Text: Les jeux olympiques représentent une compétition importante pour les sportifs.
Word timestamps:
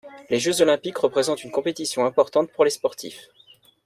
Les 0.31 0.39
jeux 0.39 0.61
olympiques 0.63 0.97
représentent 0.97 1.43
une 1.43 1.51
compétition 1.51 2.07
importante 2.07 2.51
pour 2.51 2.63
les 2.63 2.71
sportifs. 2.71 3.29